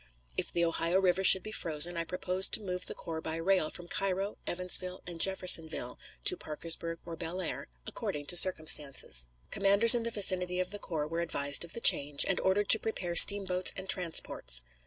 If 0.35 0.51
the 0.51 0.65
Ohio 0.65 0.99
River 0.99 1.23
should 1.23 1.43
be 1.43 1.51
frozen, 1.51 1.95
I 1.95 2.05
proposed 2.05 2.53
to 2.53 2.59
move 2.63 2.87
the 2.87 2.95
corps 2.95 3.21
by 3.21 3.35
rail 3.35 3.69
from 3.69 3.87
Cairo, 3.87 4.39
Evansville, 4.47 5.03
and 5.05 5.21
Jeffersonville 5.21 5.99
to 6.25 6.35
Parkersburg 6.35 6.97
or 7.05 7.15
Bellaire, 7.15 7.67
according 7.85 8.25
to 8.25 8.35
circumstances. 8.35 9.27
Commanders 9.51 9.93
in 9.93 10.01
the 10.01 10.09
vicinity 10.09 10.59
of 10.59 10.71
the 10.71 10.79
corps 10.79 11.07
were 11.07 11.21
advised 11.21 11.63
of 11.63 11.73
the 11.73 11.79
change, 11.81 12.25
and 12.27 12.39
ordered 12.39 12.69
to 12.69 12.79
prepare 12.79 13.15
steamboats 13.15 13.73
and 13.77 13.87
transports. 13.87 14.63